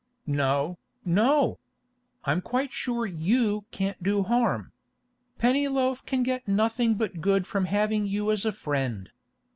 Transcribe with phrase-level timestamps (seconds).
[0.25, 1.59] 'No, no!
[2.25, 4.71] I'm quite sure you can't do harm.
[5.37, 9.11] Pennyloaf can get nothing but good from having you as a friend.